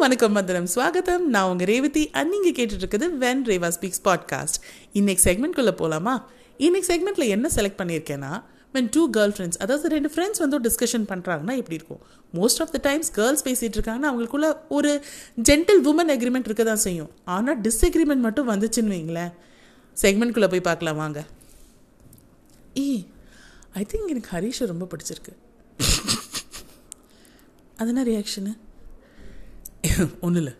[0.00, 2.10] வணக்கம் வந்தனம் ஸ்வாகத்தம் நான் உங்கள் ரேவதி.
[2.10, 4.56] அண்ட் நீங்கள் கேட்டுட்டு வென் ரேவா ஸ்பீக்ஸ் பாட்காஸ்ட்.
[4.92, 8.30] இன்னைக்கு செக்மெண்ட்குள்ளே போகலாமா இன்னைக்கு செக்மெண்ட்டில் என்ன செலக்ட் பண்ணியிருக்கேன்னா
[8.74, 12.00] வென் டூ கேர்ள் ஃப்ரெண்ட்ஸ் அதாவது ரெண்டு ஃப்ரெண்ட்ஸ் வந்து டிஸ்கஷன் பண்ணுறாங்கன்னா எப்படி இருக்கும்?
[12.34, 14.92] Most of the times girls பேசிகிட்டு இருக்காங்கன்னா அவங்களுக்குள்ள ஒரு
[15.50, 17.10] ஜென்டில் உமன் அக்ரிமெண்ட் இருக்க தான் செய்யும்.
[17.24, 19.34] ஆனால் டிஸ்அக்ரிமெண்ட் மட்டும் வந்துச்சுன்னு வைங்களேன்.
[20.02, 21.26] செக்மெண்ட்குள்ளே போய் பார்க்கலாம் வாங்க.
[22.86, 22.88] ஈ
[23.74, 25.36] ஐ திங்க் எனக்கு ஹரீஷை ரொம்ப பிடிச்சிருக்கு.
[27.76, 28.54] அது என்ன ரியாக்ஷனு
[30.20, 30.54] ஒன்றும் இல்லை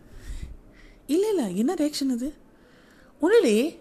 [1.07, 2.29] இல்லை இல்லை என்ன ரியாக்ஷன் அது?
[3.21, 3.81] ஒன்றும் இல்லையே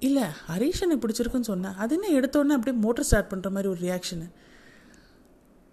[0.00, 4.26] இல்லை ஹரீஷ் எனக்கு பிடிச்சிருக்குன்னு சொன்னேன் அது என்ன எடுத்தோடனே அப்படியே மோட்டர் ஸ்டார்ட் பண்ணுற மாதிரி ஒரு ரியாக்ஷனு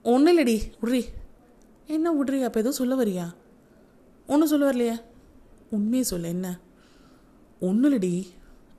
[0.05, 1.01] ஒன்றும் இல்லடி விட்றி
[1.87, 3.25] என்ன விட்றி அப்போ எதுவும் சொல்ல வரியா?
[4.27, 4.95] ஒன்றும் சொல்ல வரலையா.
[5.69, 6.59] உண்மையை சொல்ல என்ன?
[7.59, 8.13] ஒன்றும் இல்லடி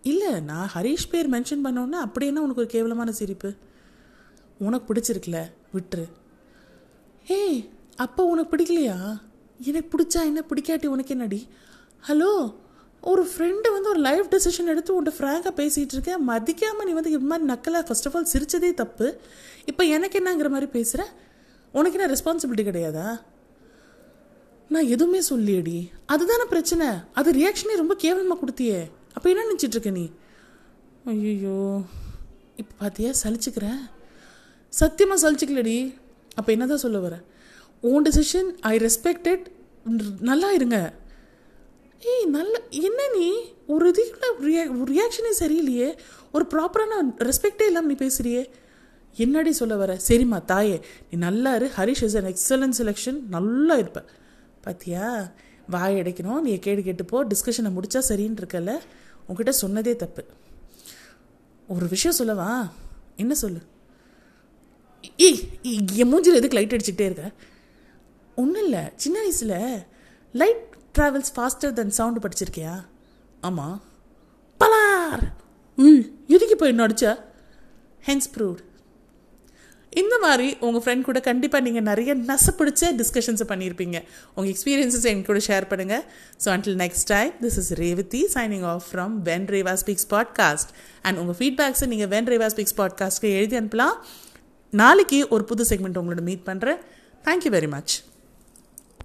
[0.03, 3.51] இல்லை நான் ஹரீஷ் பேர் மென்ஷன் பண்ணோன்னே அப்படி என்ன உனக்கு ஒரு கேவலமான சிரிப்பு?
[4.61, 5.39] உனக்கு பிடிச்சிருக்குல
[5.75, 6.07] விட்டுரு.
[7.29, 7.61] ஏய்
[7.97, 8.97] அப்போ உனக்கு பிடிக்கலையா?
[9.59, 10.41] எனக்கு பிடிச்சா என்ன?
[10.51, 11.49] பிடிக்காட்டி உனக்கு என்னடி?
[12.09, 12.55] ஹலோ
[13.01, 17.31] ஒரு ஃப்ரெண்டு வந்து ஒரு லைஃப் டெசிஷன் எடுத்து உன்ட்ட ஃப்ராங்காக பேசிகிட்டு இருக்கேன் மதிக்காமல் நீ வந்து இது
[17.33, 19.21] மாதிரி நக்கலாக ஃபர்ஸ்ட் ஆஃப் ஆல் சிரித்ததே தப்பு.
[19.65, 21.07] இப்போ எனக்கு என்னங்கிற மாதிரி பேசுகிற
[21.73, 23.21] உனக்கு என்ன ரெஸ்பான்சிபிலிட்டி கிடையாதா?
[24.69, 25.91] நான் எதுவுமே சொல்லியடி.
[26.07, 26.87] அதுதானே பிரச்சனை.
[27.13, 28.91] அது ரியாக்ஷனே ரொம்ப கேவலமாக கொடுத்தியே.
[29.15, 30.11] அப்போ என்ன நினச்சிட்ருக்க நீ?
[31.05, 31.83] ஐயோ
[32.57, 33.81] இப்போ பார்த்தியா சலிச்சுக்கிறேன்.
[34.69, 35.95] சத்தியமாக சலிச்சுக்கலடி.
[36.35, 37.25] அப்போ என்ன தான் சொல்ல வரேன்
[37.91, 39.45] ஓன் டெசிஷன் ஐ ரெஸ்பெக்டட்
[40.21, 40.93] நல்லா இருங்க.
[42.11, 43.29] ஏய் நல்ல என்ன நீ?
[43.67, 45.89] ஒரு இதுக்குள்ள ரியா ரியாக்ஷனே சரியில்லையே.
[46.33, 48.43] ஒரு ப்ராப்பரான ரெஸ்பெக்டே இல்லாமல் நீ பேசுறியே.
[49.17, 49.99] என்னடி சொல்ல வர?
[50.09, 50.81] சரிம்மா தாயே.
[51.11, 51.71] நீ நல்லா இரு.
[51.77, 54.05] Harish is an excellent selection நல்லா இருப்ப.
[54.61, 55.33] பாத்தியா?
[55.69, 56.41] வாய் அடைக்கணும்.
[56.41, 58.79] நீ கேடு கேட்டுப்போ டிஸ்கஷனை முடித்தா சரின்னு இருக்கல
[59.27, 60.25] உங்ககிட்ட சொன்னதே தப்பு.
[61.69, 62.73] ஒரு விஷயம் சொல்லவா?
[63.17, 63.59] என்ன சொல்லு?
[65.17, 67.33] ஏய் என் மூஞ்சில் எதுக்கு லைட் அடிச்சுக்கிட்டே இருக்க?
[68.41, 68.83] ஒன்றும் இல்லை.
[69.03, 69.57] சின்ன வயசில்
[70.35, 70.65] light
[70.97, 72.75] travels faster than sound படிச்சிருக்கியா?
[73.49, 73.79] ஆமாம்
[74.61, 75.25] பலார்!
[75.79, 77.07] ம் எதுக்கு போய் நடிச்ச
[78.09, 78.63] ஹென்ஸ் ப்ரூவ்ட்
[79.93, 83.99] இந்த மாதிரி உங்கள் ஃப்ரெண்ட் கூட கண்டிப்பாக நீங்கள் நிறைய நசப்பிடிச்ச டிஸ்கஷன்ஸை பண்ணியிருப்பீங்க.
[84.35, 86.05] உங்கள் எக்ஸ்பீரியன்ஸஸ் என் கூட ஷேர் பண்ணுங்கள்
[86.43, 90.73] so until next time this is Revathi signing off from when Reva speaks podcast
[91.03, 93.99] and உங்கள் ஃபீட்பேக்ஸை நீங்கள் வென் ரேவா ஸ்பீக்ஸ் பாட்காஸ்ட்க்கு எழுதி அனுப்பலாம்.
[94.73, 96.81] நாளைக்கு ஒரு புது செக்மெண்ட் உங்களோட மீட் பண்ணுறேன்
[97.29, 97.95] தேங்க்யூ வெரி மச்